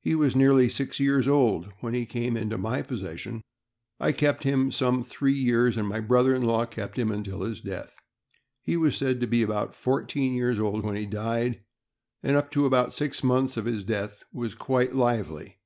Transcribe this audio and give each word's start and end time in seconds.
He 0.00 0.16
was 0.16 0.34
nearly 0.34 0.68
six 0.68 0.98
years 0.98 1.28
old 1.28 1.70
when 1.78 1.94
he 1.94 2.04
came 2.04 2.36
into 2.36 2.58
my 2.58 2.82
possession. 2.82 3.40
I 4.00 4.10
kept 4.10 4.42
him 4.42 4.72
some 4.72 5.04
three 5.04 5.32
years, 5.32 5.76
and 5.76 5.86
my 5.86 6.00
brother 6.00 6.34
in 6.34 6.42
law 6.42 6.66
kept 6.66 6.98
him 6.98 7.12
until 7.12 7.42
his 7.42 7.60
death. 7.60 7.94
He 8.62 8.76
was 8.76 8.96
said 8.96 9.20
to 9.20 9.28
be 9.28 9.42
about 9.44 9.76
four 9.76 10.02
teen 10.02 10.34
years 10.34 10.58
old 10.58 10.82
when 10.84 10.96
he 10.96 11.06
died, 11.06 11.62
and 12.20 12.36
up 12.36 12.50
to 12.50 12.66
about 12.66 12.94
six 12.94 13.22
months 13.22 13.56
of 13.56 13.64
his 13.66 13.84
death 13.84 14.24
was 14.32 14.56
quite 14.56 14.92
lively. 14.96 15.60